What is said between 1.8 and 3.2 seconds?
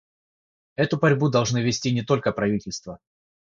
не только правительства.